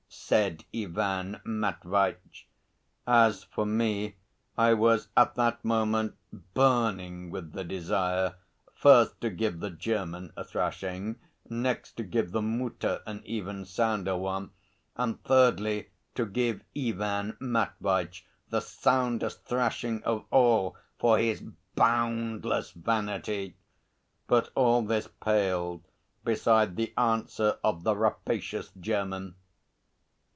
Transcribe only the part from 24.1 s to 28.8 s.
But all this paled beside the answer of the rapacious